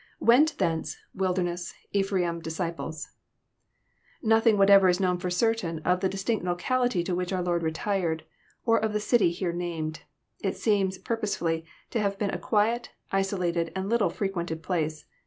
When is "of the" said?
5.85-6.09, 8.79-8.99